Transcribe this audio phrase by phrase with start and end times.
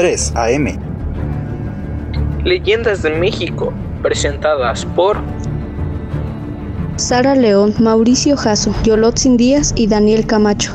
[0.00, 0.66] 3 AM.
[2.42, 5.18] Leyendas de México, presentadas por
[6.96, 10.72] Sara León, Mauricio Jasso, Yolotzin Díaz y Daniel Camacho.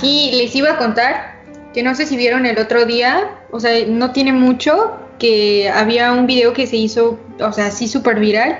[0.00, 1.40] Sí, les iba a contar
[1.72, 6.12] que no sé si vieron el otro día, o sea, no tiene mucho, que había
[6.12, 8.58] un video que se hizo, o sea, así súper viral,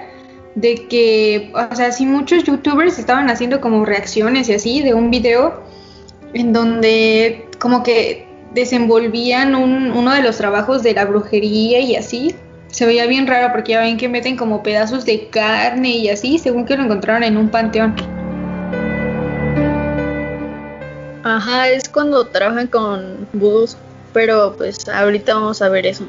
[0.55, 5.11] de que, o sea, sí muchos youtubers estaban haciendo como reacciones y así de un
[5.11, 5.63] video
[6.35, 12.35] en donde como que desenvolvían un- uno de los trabajos de la brujería y así.
[12.69, 16.39] Se veía bien raro porque ya ven que meten como pedazos de carne y así,
[16.39, 17.95] según que lo encontraron en un panteón.
[21.23, 23.77] Ajá, es cuando trabajan con vudús,
[24.15, 26.07] pero pues ahorita vamos a ver eso.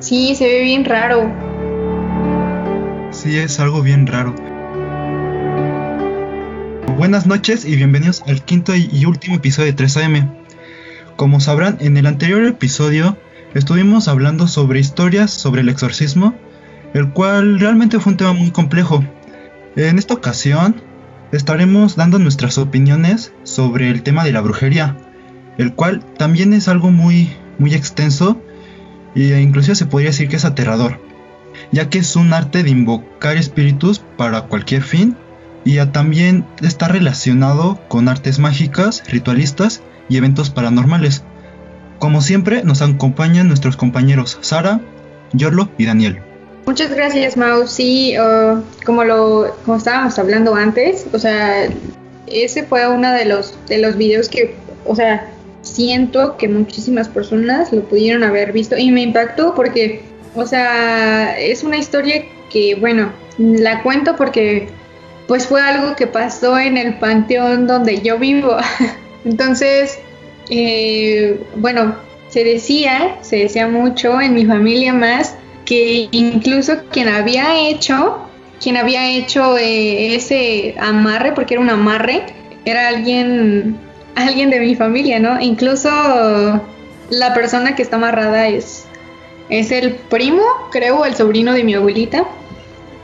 [0.00, 1.30] Sí, se ve bien raro.
[3.12, 4.34] Sí, es algo bien raro.
[6.96, 10.34] Buenas noches y bienvenidos al quinto y y último episodio de 3AM.
[11.14, 13.16] Como sabrán, en el anterior episodio
[13.54, 16.34] estuvimos hablando sobre historias sobre el exorcismo,
[16.92, 19.04] el cual realmente fue un tema muy complejo.
[19.76, 20.87] En esta ocasión
[21.32, 24.96] estaremos dando nuestras opiniones sobre el tema de la brujería,
[25.58, 28.40] el cual también es algo muy, muy extenso
[29.14, 31.08] e inclusive se podría decir que es aterrador
[31.72, 35.16] ya que es un arte de invocar espíritus para cualquier fin
[35.64, 41.24] y también está relacionado con artes mágicas, ritualistas y eventos paranormales.
[41.98, 44.80] Como siempre nos acompañan nuestros compañeros Sara,
[45.32, 46.22] Yorlo y Daniel.
[46.68, 47.66] Muchas gracias, Mau.
[47.66, 51.66] Sí, uh, como lo como estábamos hablando antes, o sea,
[52.26, 55.30] ese fue uno de los de los videos que, o sea,
[55.62, 60.02] siento que muchísimas personas lo pudieron haber visto y me impactó porque,
[60.34, 64.68] o sea, es una historia que, bueno, la cuento porque
[65.26, 68.58] pues fue algo que pasó en el panteón donde yo vivo.
[69.24, 69.98] Entonces,
[70.50, 71.96] eh, bueno,
[72.28, 75.34] se decía, se decía mucho en mi familia más
[75.68, 78.20] que incluso quien había hecho,
[78.58, 82.22] quien había hecho eh, ese amarre, porque era un amarre,
[82.64, 83.78] era alguien,
[84.14, 85.38] alguien de mi familia, ¿no?
[85.38, 85.90] Incluso
[87.10, 88.86] la persona que está amarrada es,
[89.50, 90.40] es el primo,
[90.72, 92.24] creo, el sobrino de mi abuelita.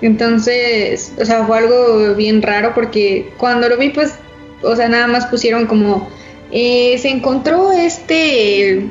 [0.01, 4.15] Entonces, o sea, fue algo bien raro porque cuando lo vi, pues,
[4.63, 6.09] o sea, nada más pusieron como,
[6.51, 8.89] eh, se encontró este,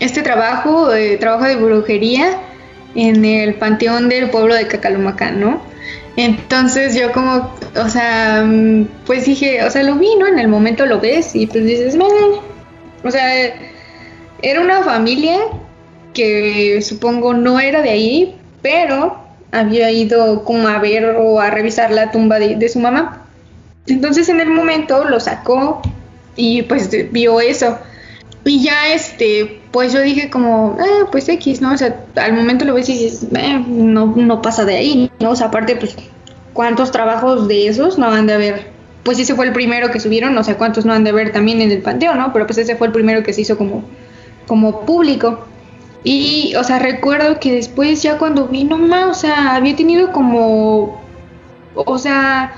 [0.00, 2.40] este trabajo, eh, trabajo de brujería
[2.94, 5.62] en el panteón del pueblo de Cacalumacán, ¿no?
[6.16, 10.26] Entonces yo como, o sea, mm, pues dije, o sea, lo vi, ¿no?
[10.26, 12.04] En el momento lo ves y pues dices, "Meh".
[13.02, 13.54] o sea,
[14.42, 15.38] era una familia
[16.12, 19.18] que supongo no era de ahí, pero
[19.52, 23.26] había ido como a ver o a revisar la tumba de, de su mamá.
[23.86, 25.82] Entonces en el momento lo sacó
[26.36, 27.78] y pues vio eso.
[28.44, 31.72] Y ya este, pues yo dije como, eh, pues X, ¿no?
[31.72, 35.30] O sea, al momento lo ves y dices, "Eh, no, no pasa de ahí, ¿no?
[35.30, 35.96] O sea, aparte, pues,
[36.52, 38.68] ¿cuántos trabajos de esos no han de haber?
[39.02, 41.60] Pues ese fue el primero que subieron, no sé cuántos no han de haber también
[41.60, 42.32] en el panteón, ¿no?
[42.32, 43.82] Pero pues ese fue el primero que se hizo como,
[44.46, 45.44] como público.
[46.04, 50.12] Y, o sea, recuerdo que después ya cuando vi, no más, o sea, había tenido
[50.12, 51.02] como,
[51.74, 52.52] o sea,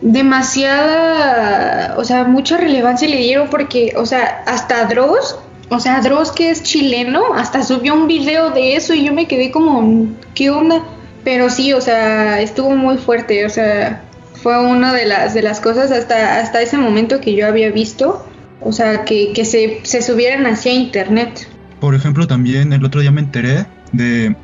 [0.00, 5.40] demasiada, o sea, mucha relevancia le dieron porque, o sea, hasta Dross,
[5.72, 9.26] o sea, Dross que es chileno, hasta subió un video de eso y yo me
[9.26, 10.82] quedé como, ¿qué onda?
[11.24, 14.02] Pero sí, o sea, estuvo muy fuerte, o sea,
[14.34, 18.26] fue una de las, de las cosas hasta, hasta ese momento que yo había visto,
[18.60, 21.48] o sea, que, que se, se subieran hacia internet.
[21.80, 24.36] Por ejemplo, también el otro día me enteré de,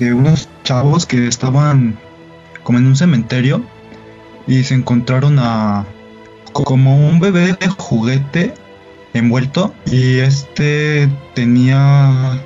[0.00, 1.96] de unos chavos que estaban
[2.64, 3.62] como en un cementerio
[4.48, 5.86] y se encontraron a
[6.52, 8.54] como un bebé de juguete
[9.14, 12.42] envuelto y este tenía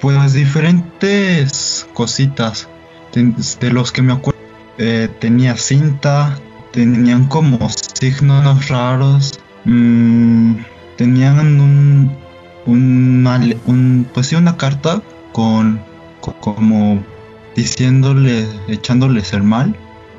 [0.00, 2.68] pues diferentes cositas.
[3.14, 4.40] De, los que me acuerdo
[4.78, 6.38] eh, tenía cinta
[6.72, 7.58] tenían como
[8.00, 10.54] signos raros mm,
[10.96, 12.16] tenían un
[12.64, 13.26] un,
[13.66, 15.82] un pues una carta con
[16.20, 17.04] co- como
[17.54, 19.76] diciéndole echándoles el mal.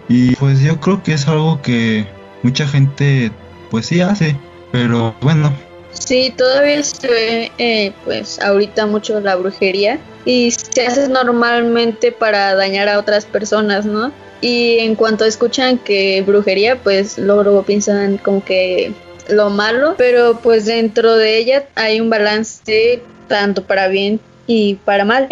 [0.07, 2.07] Y pues yo creo que es algo que
[2.44, 3.31] mucha gente
[3.72, 4.38] pues sí hace
[4.72, 5.51] pero bueno
[5.94, 12.56] Sí, todavía se ve, eh, pues ahorita mucho la brujería y se hace normalmente para
[12.56, 14.12] dañar a otras personas, ¿no?
[14.42, 18.94] Y en cuanto escuchan que brujería, pues luego piensan como que
[19.30, 25.06] lo malo, pero pues dentro de ella hay un balance tanto para bien y para
[25.06, 25.28] mal.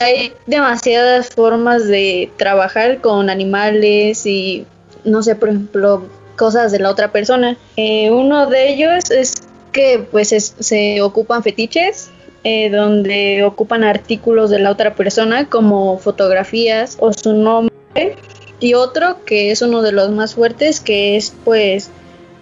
[0.00, 4.66] hay demasiadas formas de trabajar con animales y
[5.04, 6.06] no sé, por ejemplo,
[6.36, 7.56] cosas de la otra persona.
[7.76, 9.34] Eh, uno de ellos es
[9.74, 12.10] que pues se ocupan fetiches
[12.44, 17.72] eh, donde ocupan artículos de la otra persona como fotografías o su nombre.
[18.60, 21.90] Y otro que es uno de los más fuertes que es pues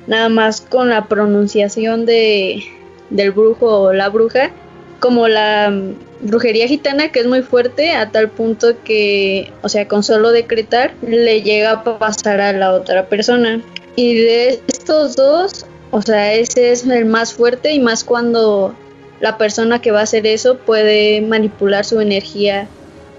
[0.06, 2.64] nada más con la pronunciación de
[3.11, 4.50] del brujo o la bruja
[5.00, 5.73] como la
[6.20, 10.94] brujería gitana que es muy fuerte a tal punto que o sea con solo decretar
[11.02, 13.62] le llega a pasar a la otra persona.
[13.94, 18.75] Y de estos dos o sea, ese es el más fuerte y más cuando
[19.21, 22.67] la persona que va a hacer eso puede manipular su energía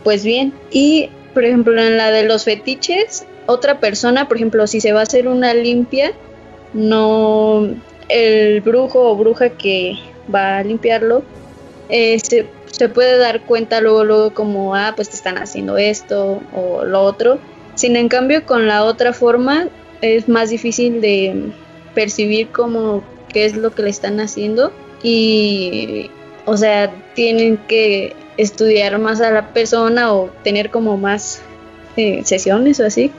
[0.04, 0.54] pues bien.
[0.72, 5.02] Y por ejemplo en la de los fetiches, otra persona, por ejemplo, si se va
[5.02, 6.14] a hacer una limpia,
[6.74, 7.70] no
[8.10, 9.96] el brujo o bruja que
[10.34, 11.24] va a limpiarlo
[11.90, 16.42] eh, se, se, puede dar cuenta luego luego como ah pues te están haciendo esto
[16.56, 17.40] o lo otro
[17.76, 19.68] sin en cambio con la otra forma
[20.02, 21.52] es más difícil de
[21.94, 26.10] percibir como qué es lo que le están haciendo y
[26.46, 31.42] o sea tienen que estudiar más a la persona o tener como más
[31.98, 33.12] eh, sesiones o así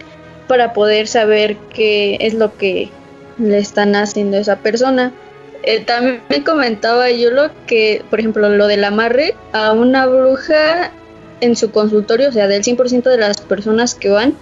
[0.49, 2.91] para poder saber qué es lo que
[3.39, 5.13] le están haciendo a esa persona.
[5.63, 10.93] Eh, también me comentaba yo lo que, por ejemplo, lo del amarre a una bruja
[11.41, 14.35] en su consultorio, o sea, del 100% de las personas que van,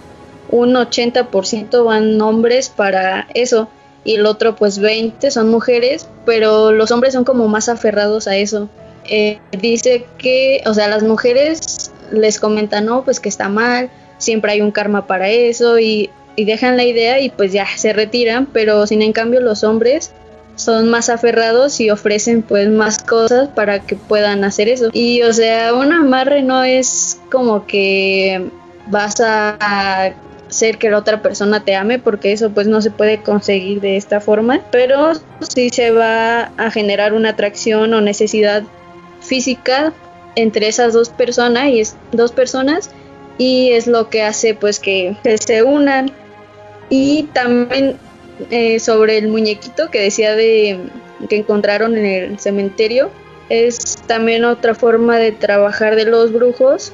[0.49, 3.69] un 80% van hombres para eso
[4.03, 8.35] y el otro pues 20 son mujeres, pero los hombres son como más aferrados a
[8.35, 8.69] eso.
[9.09, 14.53] Eh, dice que, o sea, las mujeres les comentan, no, pues que está mal, siempre
[14.53, 18.45] hay un karma para eso y, y dejan la idea y pues ya se retiran,
[18.45, 20.11] pero sin en cambio los hombres
[20.55, 24.89] son más aferrados y ofrecen pues más cosas para que puedan hacer eso.
[24.93, 28.49] Y o sea, un amarre no es como que
[28.87, 30.13] vas a
[30.53, 33.97] ser que la otra persona te ame porque eso pues no se puede conseguir de
[33.97, 34.61] esta forma.
[34.71, 38.63] Pero sí se va a generar una atracción o necesidad
[39.21, 39.93] física
[40.35, 42.89] entre esas dos personas y es dos personas
[43.37, 46.11] y es lo que hace pues que, se unan.
[46.89, 47.97] Y también
[48.49, 50.79] eh, sobre el muñequito que decía de
[51.29, 53.09] que encontraron en el cementerio
[53.49, 56.93] es también otra forma de trabajar de los brujos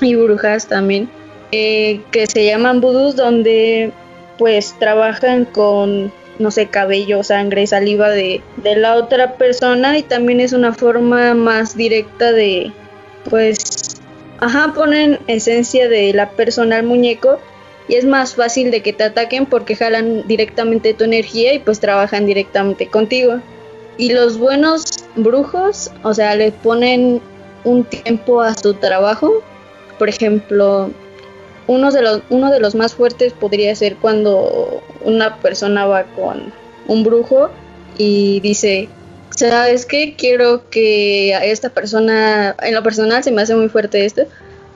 [0.00, 1.08] y brujas también
[1.52, 3.92] eh, que se llaman vudús donde
[4.38, 10.40] pues trabajan con no sé cabello sangre saliva de, de la otra persona y también
[10.40, 12.72] es una forma más directa de
[13.30, 13.96] pues
[14.38, 17.40] ajá ponen esencia de la persona al muñeco
[17.88, 21.80] y es más fácil de que te ataquen porque jalan directamente tu energía y pues
[21.80, 23.40] trabajan directamente contigo.
[23.96, 27.20] Y los buenos brujos, o sea, le ponen
[27.64, 29.42] un tiempo a su trabajo.
[29.98, 30.90] Por ejemplo,
[31.66, 36.52] uno de los, uno de los más fuertes podría ser cuando una persona va con
[36.86, 37.50] un brujo
[37.98, 38.88] y dice,
[39.30, 40.14] ¿sabes qué?
[40.16, 44.22] Quiero que a esta persona, en lo personal se me hace muy fuerte esto,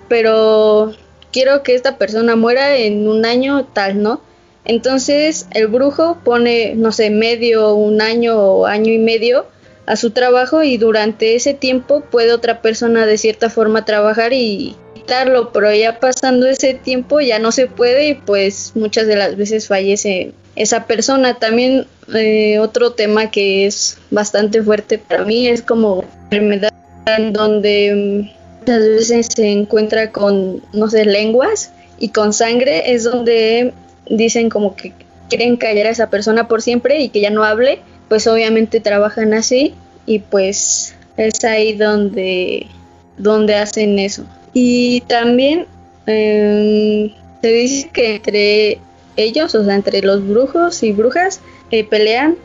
[0.08, 0.92] pero
[1.32, 4.20] quiero que esta persona muera en un año tal, ¿no?
[4.64, 9.46] Entonces el brujo pone, no sé, medio, un año o año y medio
[9.86, 14.76] a su trabajo y durante ese tiempo puede otra persona de cierta forma trabajar y
[15.52, 19.66] pero ya pasando ese tiempo ya no se puede y pues muchas de las veces
[19.68, 21.34] fallece esa persona.
[21.38, 26.72] También eh, otro tema que es bastante fuerte para mí es como enfermedad
[27.06, 33.04] en donde mm, muchas veces se encuentra con, no sé, lenguas y con sangre, es
[33.04, 33.72] donde
[34.08, 34.92] dicen como que
[35.28, 39.34] quieren callar a esa persona por siempre y que ya no hable, pues obviamente trabajan
[39.34, 39.74] así
[40.06, 42.66] y pues es ahí donde,
[43.18, 44.24] donde hacen eso.
[44.52, 45.66] Y también
[46.06, 48.78] em, se dice que entre
[49.16, 51.40] ellos, o sea, entre los brujos y brujas,
[51.70, 52.36] eh, pelean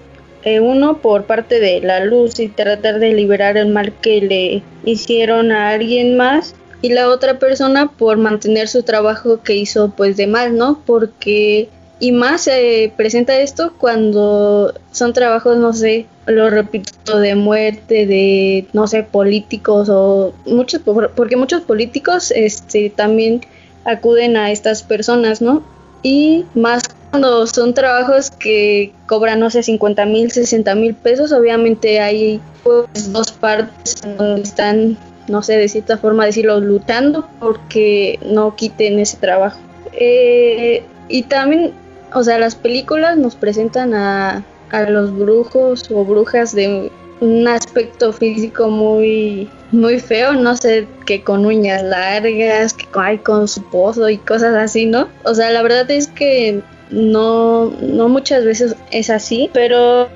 [0.43, 4.63] eh, uno por parte de la luz y tratar de liberar el mal que le
[4.83, 10.17] hicieron a alguien más y la otra persona por mantener su trabajo que hizo pues
[10.17, 10.83] de mal, ¿no?
[10.85, 18.05] Porque y más se presenta esto cuando son trabajos, no sé, lo repito, de muerte,
[18.05, 20.81] de, no sé, políticos o muchos,
[21.15, 23.41] porque muchos políticos este, también
[23.85, 25.63] acuden a estas personas, ¿no?
[26.05, 31.99] y más cuando son trabajos que cobran, no sé, 50 mil, 60 mil pesos, obviamente
[31.99, 34.97] hay pues, dos partes donde están,
[35.27, 39.57] no sé, de cierta forma decirlo, lutando porque no quiten ese trabajo.
[39.93, 41.73] Eh, y también,
[42.15, 48.11] o sea, las películas nos presentan a, a los brujos o brujas de un aspecto
[48.11, 54.09] físico muy muy feo, no sé, que con uñas largas, que con, con su pozo
[54.09, 55.09] y cosas así, ¿no?
[55.23, 60.09] O sea, la verdad es que no, no muchas veces es así, pero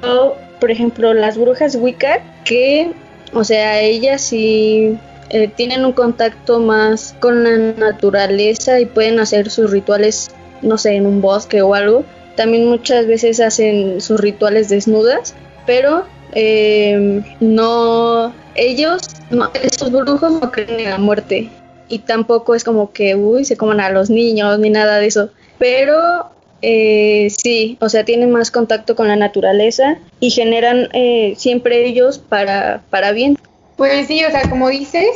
[0.60, 2.92] por ejemplo las brujas Wicca que,
[3.34, 4.98] o sea, ellas sí
[5.30, 10.96] eh, tienen un contacto más con la naturaleza y pueden hacer sus rituales, no sé,
[10.96, 12.06] en un bosque o algo.
[12.36, 15.36] También muchas veces hacen sus rituales desnudas,
[15.66, 19.52] pero eh, no, ellos, no,
[19.92, 21.50] brujos no creen en la muerte
[21.90, 25.30] y tampoco es como que, uy, se coman a los niños ni nada de eso.
[25.58, 26.30] Pero
[26.62, 32.20] eh, sí, o sea, tienen más contacto con la naturaleza y generan eh, siempre ellos
[32.20, 33.38] para, para bien.
[33.76, 35.08] Pues sí, o sea, como dices,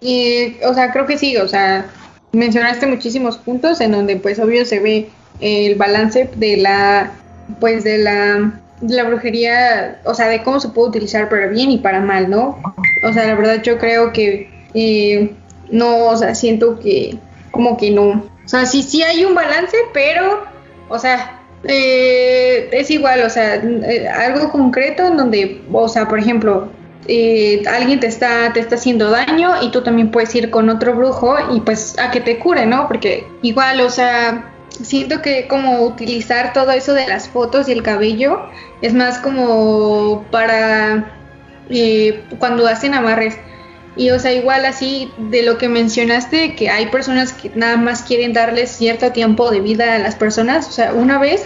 [0.00, 1.90] y, o sea, creo que sí, o sea,
[2.32, 5.08] mencionaste muchísimos puntos en donde pues obvio se ve
[5.40, 7.12] el balance de la,
[7.60, 11.70] pues de la, de la brujería, o sea, de cómo se puede utilizar para bien
[11.70, 12.58] y para mal, ¿no?
[13.08, 15.32] O sea, la verdad yo creo que eh,
[15.70, 17.16] no, o sea, siento que
[17.50, 18.26] como que no.
[18.44, 20.44] O sea, sí, sí hay un balance, pero
[20.88, 26.18] o sea, eh, es igual, o sea, eh, algo concreto en donde, o sea, por
[26.18, 26.68] ejemplo,
[27.08, 30.94] eh, alguien te está, te está haciendo daño y tú también puedes ir con otro
[30.94, 32.86] brujo y pues a que te cure, ¿no?
[32.86, 37.82] Porque igual, o sea, siento que como utilizar todo eso de las fotos y el
[37.82, 38.46] cabello
[38.82, 41.18] es más como para
[42.38, 43.36] cuando hacen amarres.
[43.96, 48.02] Y o sea, igual así de lo que mencionaste, que hay personas que nada más
[48.02, 50.68] quieren darles cierto tiempo de vida a las personas.
[50.68, 51.44] O sea, una vez,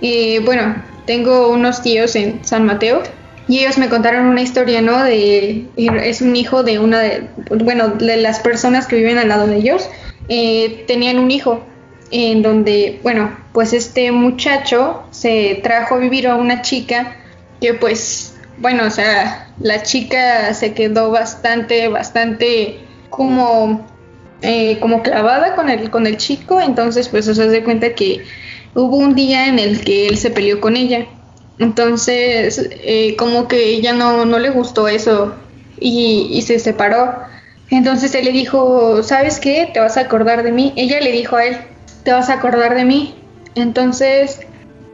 [0.00, 3.02] eh, bueno, tengo unos tíos en San Mateo
[3.52, 5.04] y ellos me contaron una historia, ¿no?
[5.04, 7.28] De, es un hijo de una de,
[7.62, 9.90] bueno, de las personas que viven al lado de ellos,
[10.30, 11.62] eh, tenían un hijo
[12.10, 17.14] en donde, bueno, pues este muchacho se trajo a vivir a una chica
[17.60, 22.80] que pues bueno, o sea, la chica se quedó bastante, bastante
[23.10, 23.86] como,
[24.40, 28.24] eh, como clavada con el, con el chico, entonces pues se de cuenta que
[28.74, 31.06] hubo un día en el que él se peleó con ella,
[31.58, 35.34] entonces eh, como que ella no, no le gustó eso
[35.78, 37.14] y, y se separó.
[37.70, 39.70] Entonces él le dijo, ¿sabes qué?
[39.72, 40.72] Te vas a acordar de mí.
[40.76, 41.56] Ella le dijo a él,
[42.04, 43.14] te vas a acordar de mí.
[43.54, 44.40] Entonces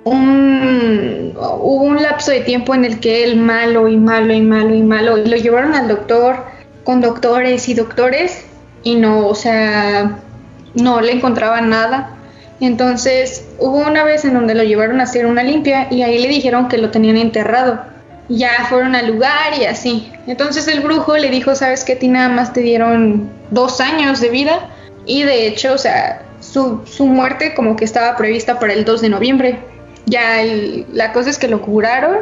[0.05, 4.75] un, hubo un lapso de tiempo en el que él malo y malo y malo
[4.75, 6.45] y malo, y lo llevaron al doctor
[6.85, 8.45] con doctores y doctores
[8.83, 10.19] y no, o sea,
[10.75, 12.17] no le encontraban nada.
[12.61, 16.29] Entonces hubo una vez en donde lo llevaron a hacer una limpia y ahí le
[16.29, 17.81] dijeron que lo tenían enterrado.
[18.29, 20.13] Ya fueron al lugar y así.
[20.27, 24.21] Entonces el brujo le dijo, sabes que a ti nada más te dieron dos años
[24.21, 24.69] de vida
[25.07, 29.01] y de hecho, o sea, su, su muerte como que estaba prevista para el 2
[29.01, 29.59] de noviembre
[30.09, 30.43] ya
[30.93, 32.19] la cosa es que lo curaron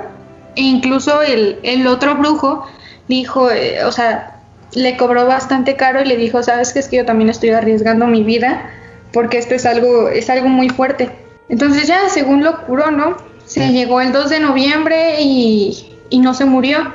[0.57, 2.67] e incluso el, el otro brujo
[3.09, 4.41] dijo, eh, o sea,
[4.75, 8.07] le cobró bastante caro y le dijo, sabes que es que yo también estoy arriesgando
[8.07, 8.71] mi vida
[9.13, 11.11] porque esto es algo, es algo muy fuerte.
[11.49, 13.17] Entonces ya, según lo curó, ¿no?
[13.45, 16.93] Se llegó el 2 de noviembre y, y, no se murió,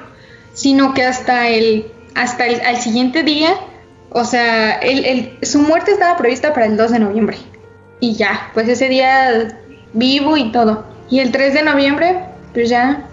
[0.54, 3.54] sino que hasta el, hasta el al siguiente día,
[4.10, 7.38] o sea, el, el, su muerte estaba prevista para el 2 de noviembre.
[8.02, 9.58] Y ya, pues ese día
[9.94, 10.86] vivo y todo.
[11.10, 12.20] Y el 3 de noviembre,
[12.54, 13.08] pues ya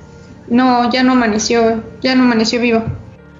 [0.48, 2.82] no, ya no amaneció, ya no amaneció vivo.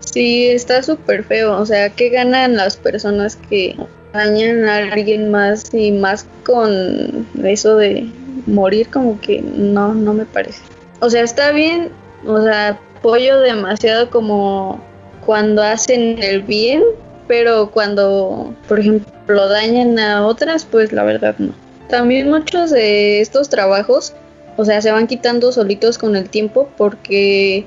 [0.00, 1.56] Sí, está súper feo.
[1.58, 3.76] O sea, ¿qué ganan las personas que
[4.24, 8.10] dañan a alguien más y más con eso de
[8.46, 8.88] morir?
[8.88, 10.60] Como que no, no me parece.
[11.00, 11.90] O sea, está bien,
[12.26, 14.80] o sea, apoyo demasiado como
[15.24, 16.82] cuando hacen el bien,
[17.26, 21.52] pero cuando, por ejemplo, dañan a otras, pues la verdad no.
[21.88, 24.14] También muchos de estos trabajos,
[24.56, 27.64] o sea, se van quitando solitos con el tiempo porque,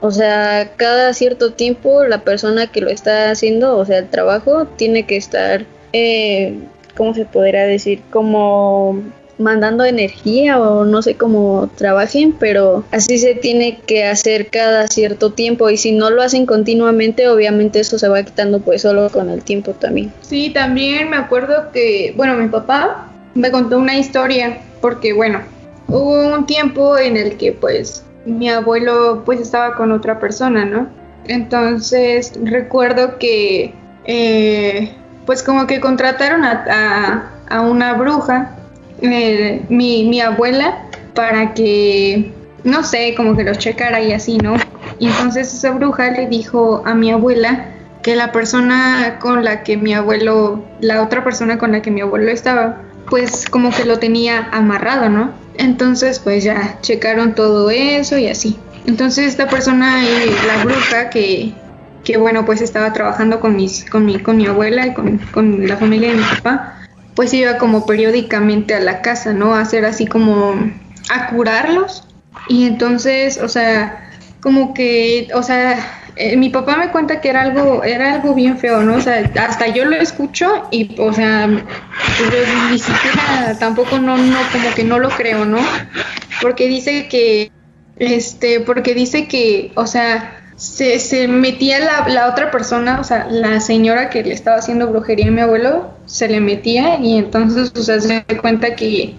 [0.00, 4.66] o sea, cada cierto tiempo la persona que lo está haciendo, o sea, el trabajo,
[4.76, 6.58] tiene que estar, eh,
[6.96, 8.02] ¿cómo se podrá decir?
[8.10, 9.02] Como
[9.38, 15.32] mandando energía o no sé cómo trabajen, pero así se tiene que hacer cada cierto
[15.32, 19.30] tiempo y si no lo hacen continuamente, obviamente eso se va quitando pues solo con
[19.30, 20.12] el tiempo también.
[20.22, 25.40] Sí, también me acuerdo que, bueno, mi papá me contó una historia porque bueno,
[25.86, 30.88] hubo un tiempo en el que pues mi abuelo pues estaba con otra persona, ¿no?
[31.26, 33.72] Entonces recuerdo que
[34.04, 34.90] eh,
[35.28, 38.56] pues como que contrataron a, a, una bruja
[39.02, 42.32] eh, mi, mi abuela para que,
[42.64, 44.56] no sé, como que los checara y así, ¿no?
[44.98, 47.66] Y entonces esa bruja le dijo a mi abuela
[48.02, 52.00] que la persona con la que mi abuelo, la otra persona con la que mi
[52.00, 52.80] abuelo estaba,
[53.10, 55.32] pues como que lo tenía amarrado, ¿no?
[55.58, 58.58] Entonces pues ya checaron todo eso y así.
[58.86, 61.52] Entonces esta persona, y la bruja que,
[62.08, 65.68] que bueno, pues estaba trabajando con, mis, con, mi, con mi abuela y con, con
[65.68, 66.78] la familia de mi papá,
[67.14, 69.54] pues iba como periódicamente a la casa, ¿no?
[69.54, 70.54] A hacer así como
[71.10, 72.08] a curarlos.
[72.48, 74.08] Y entonces, o sea,
[74.40, 78.56] como que, o sea, eh, mi papá me cuenta que era algo, era algo bien
[78.56, 78.94] feo, ¿no?
[78.94, 84.38] O sea, hasta yo lo escucho y, o sea, yo ni siquiera tampoco no, no,
[84.50, 85.58] como que no lo creo, ¿no?
[86.40, 87.52] Porque dice que,
[87.98, 93.28] este, porque dice que, o sea, se, se metía la, la otra persona, o sea,
[93.30, 97.72] la señora que le estaba haciendo brujería a mi abuelo, se le metía y entonces,
[97.78, 99.14] o sea, se da cuenta que,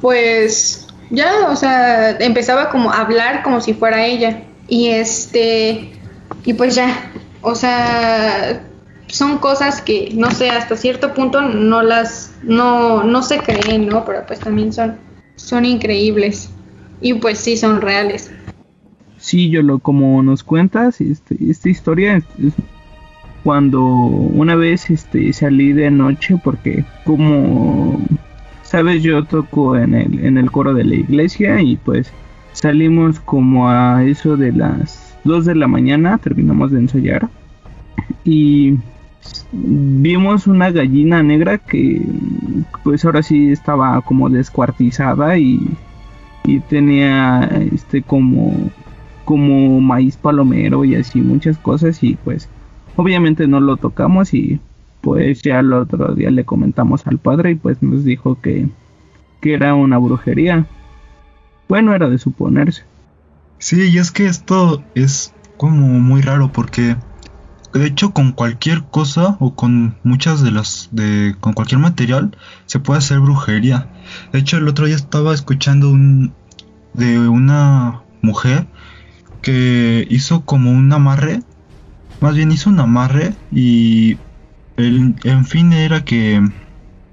[0.00, 4.44] pues, ya, o sea, empezaba como a hablar como si fuera ella.
[4.68, 5.90] Y este,
[6.44, 7.10] y pues ya,
[7.42, 8.62] o sea,
[9.08, 14.04] son cosas que, no sé, hasta cierto punto no las, no, no se creen, ¿no?
[14.04, 14.96] Pero pues también son,
[15.34, 16.50] son increíbles.
[17.00, 18.30] Y pues sí, son reales.
[19.34, 22.54] Sí, yo lo, como nos cuentas, este, esta historia es
[23.42, 28.00] cuando una vez este, salí de noche porque como
[28.62, 32.12] sabes yo toco en el, en el coro de la iglesia y pues
[32.52, 37.28] salimos como a eso de las 2 de la mañana terminamos de ensayar
[38.22, 38.78] y
[39.50, 42.06] vimos una gallina negra que
[42.84, 45.68] pues ahora sí estaba como descuartizada y,
[46.44, 48.70] y tenía este como
[49.24, 52.48] como maíz palomero y así muchas cosas y pues
[52.96, 54.60] obviamente no lo tocamos y
[55.00, 58.68] pues ya el otro día le comentamos al padre y pues nos dijo que,
[59.40, 60.66] que era una brujería
[61.68, 62.84] bueno era de suponerse
[63.64, 66.96] Sí, y es que esto es como muy raro porque
[67.72, 72.78] de hecho con cualquier cosa o con muchas de las de con cualquier material se
[72.78, 73.88] puede hacer brujería.
[74.32, 76.34] De hecho el otro día estaba escuchando un
[76.92, 78.66] de una mujer
[79.44, 81.40] que hizo como un amarre,
[82.20, 84.16] más bien hizo un amarre y
[84.76, 86.42] el en fin era que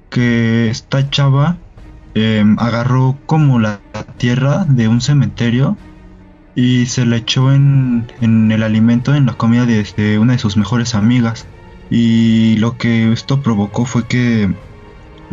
[0.09, 1.57] que esta chava
[2.15, 3.81] eh, agarró como la
[4.17, 5.77] tierra de un cementerio
[6.55, 10.39] y se le echó en, en el alimento, en la comida de, de, una de
[10.39, 11.45] sus mejores amigas.
[11.89, 14.53] Y lo que esto provocó fue que,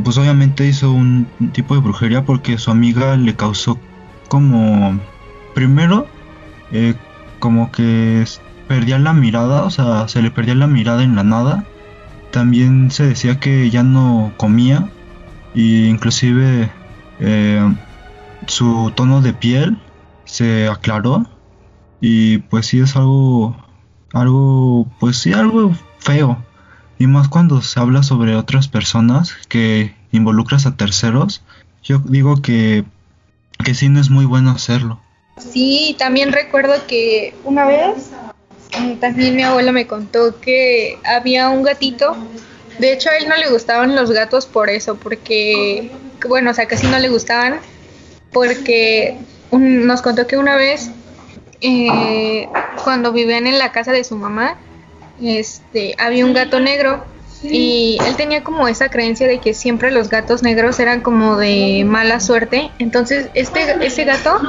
[0.02, 3.78] pues obviamente hizo un tipo de brujería porque su amiga le causó
[4.28, 5.00] como,
[5.54, 6.06] primero,
[6.72, 6.94] eh,
[7.38, 8.24] como que
[8.66, 11.64] perdía la mirada, o sea, se le perdía la mirada en la nada.
[12.30, 14.88] También se decía que ya no comía
[15.54, 16.70] y inclusive
[17.20, 17.74] eh,
[18.46, 19.78] su tono de piel
[20.24, 21.26] se aclaró.
[22.00, 23.56] Y pues sí es algo
[24.12, 26.38] algo pues sí algo feo.
[26.98, 31.42] Y más cuando se habla sobre otras personas que involucras a terceros
[31.82, 32.84] yo digo que
[33.64, 35.00] que sí no es muy bueno hacerlo
[35.38, 38.10] sí también recuerdo que una vez
[38.78, 42.16] mm, también mi abuela me contó que había un gatito
[42.78, 45.90] de hecho a él no le gustaban los gatos por eso porque
[46.28, 47.60] bueno o sea casi no le gustaban
[48.32, 49.18] porque
[49.50, 50.90] un, nos contó que una vez,
[51.60, 52.48] eh,
[52.84, 54.56] cuando vivían en la casa de su mamá,
[55.22, 57.04] este, había un gato negro
[57.42, 61.84] y él tenía como esa creencia de que siempre los gatos negros eran como de
[61.86, 62.70] mala suerte.
[62.78, 64.40] Entonces, este, ese gato,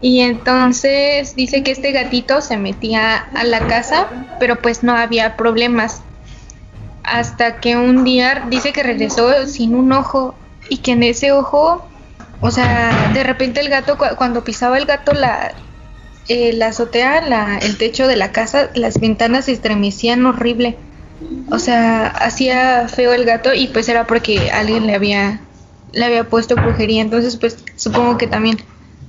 [0.00, 4.08] y entonces dice que este gatito se metía a la casa,
[4.38, 6.02] pero pues no había problemas.
[7.02, 10.34] Hasta que un día dice que regresó sin un ojo
[10.68, 11.88] y que en ese ojo
[12.40, 15.54] o sea, de repente el gato, cuando pisaba el gato la,
[16.28, 20.76] eh, la azotea, la, el techo de la casa, las ventanas se estremecían horrible.
[21.50, 25.40] O sea, hacía feo el gato y pues era porque alguien le había,
[25.92, 27.02] le había puesto brujería.
[27.02, 28.58] Entonces, pues supongo que también,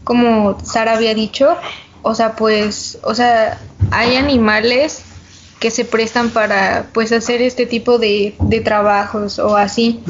[0.09, 1.55] como Sara había dicho,
[2.01, 3.59] o sea, pues, o sea,
[3.91, 5.03] hay animales
[5.59, 8.33] que se prestan para pues hacer este tipo de,
[8.65, 10.01] trabajos o así.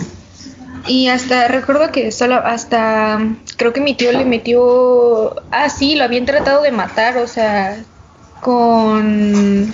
[0.88, 3.20] Y hasta recuerdo que solo hasta
[3.58, 7.84] creo que mi tío le metió ah sí, lo habían tratado de matar, o sea,
[8.40, 9.74] con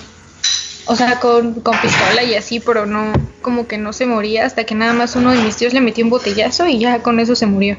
[0.86, 3.12] o sea, con, con pistola y así, pero no
[3.42, 6.02] como que no se moría hasta que nada más uno de mis tíos le metió
[6.02, 7.76] un botellazo y ya con eso se murió.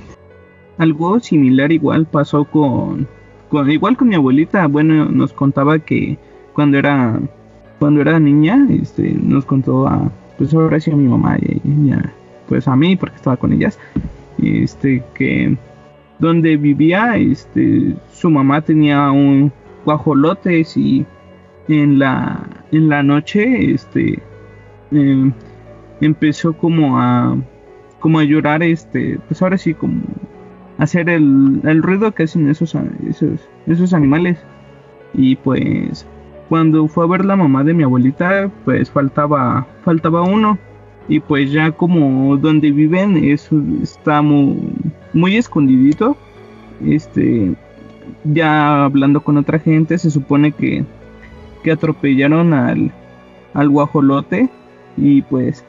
[0.77, 3.07] Algo similar igual pasó con,
[3.49, 6.17] con igual con mi abuelita, bueno, nos contaba que
[6.53, 7.19] cuando era
[7.79, 11.91] cuando era niña, este nos contó a pues ahora sí a mi mamá y, y
[11.91, 12.13] a,
[12.47, 13.79] pues a mí porque estaba con ellas
[14.41, 15.57] este que
[16.19, 19.51] donde vivía este su mamá tenía un
[19.85, 21.05] guajolotes y
[21.67, 24.19] en la en la noche este
[24.91, 25.31] em,
[26.01, 27.35] empezó como a
[27.99, 30.01] como a llorar este pues ahora sí como
[30.77, 32.75] hacer el, el ruido que hacen esos,
[33.09, 34.37] esos esos animales.
[35.13, 36.05] Y pues
[36.49, 40.57] cuando fue a ver la mamá de mi abuelita pues faltaba faltaba uno.
[41.09, 43.49] Y pues ya como donde viven es,
[43.81, 44.73] está muy,
[45.13, 46.17] muy escondidito
[46.85, 47.55] este
[48.23, 50.83] ya hablando con otra gente se supone que,
[51.63, 52.91] que atropellaron al,
[53.53, 54.49] al guajolote.
[54.97, 55.63] Y pues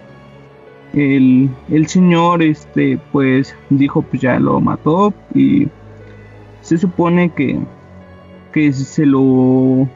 [0.92, 1.50] el,
[1.86, 5.68] señor este pues dijo pues ya lo mató y
[6.62, 7.58] se supone que
[8.52, 9.88] que se lo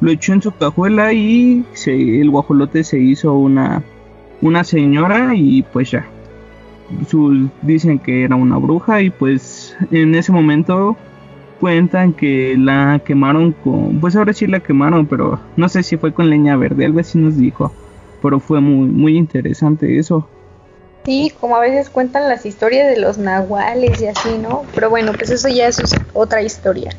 [0.00, 3.82] lo echó en su cajuela y el guajolote se hizo una
[4.42, 6.06] una señora y pues ya.
[7.62, 10.96] Dicen que era una bruja y pues en ese momento
[11.60, 16.12] cuentan que la quemaron con pues ahora sí la quemaron pero no sé si fue
[16.12, 17.70] con leña verde algo así nos dijo
[18.22, 20.26] pero fue muy muy interesante eso
[21.04, 25.12] sí como a veces cuentan las historias de los nahuales y así no pero bueno
[25.12, 25.80] pues eso ya es
[26.12, 26.92] otra historia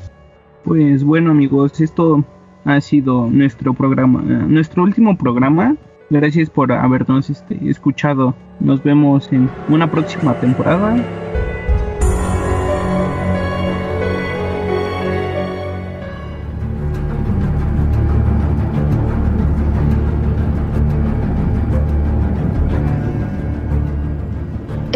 [0.63, 2.23] pues bueno amigos esto
[2.65, 5.75] ha sido nuestro programa nuestro último programa
[6.11, 8.35] Gracias por habernos este, escuchado.
[8.59, 10.97] Nos vemos en una próxima temporada.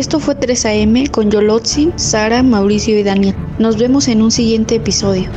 [0.05, 3.33] Esto fue 3AM con Yolotzi, Sara, Mauricio y Daniel.
[3.57, 5.31] Nos vemos en un siguiente episodio.